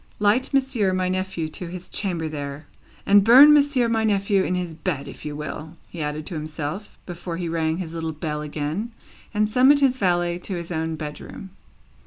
Light 0.17 0.51
Monsieur 0.51 0.93
my 0.93 1.09
nephew 1.09 1.47
to 1.49 1.67
his 1.67 1.87
chamber 1.87 2.27
there! 2.27 2.65
And 3.05 3.23
burn 3.23 3.53
Monsieur 3.53 3.87
my 3.87 4.03
nephew 4.03 4.43
in 4.43 4.55
his 4.55 4.73
bed, 4.73 5.07
if 5.07 5.25
you 5.25 5.35
will," 5.35 5.77
he 5.89 6.01
added 6.01 6.25
to 6.25 6.33
himself, 6.33 6.97
before 7.05 7.37
he 7.37 7.47
rang 7.47 7.77
his 7.77 7.93
little 7.93 8.11
bell 8.11 8.41
again, 8.41 8.93
and 9.31 9.47
summoned 9.47 9.81
his 9.81 9.99
valet 9.99 10.39
to 10.39 10.55
his 10.55 10.71
own 10.71 10.95
bedroom. 10.95 11.51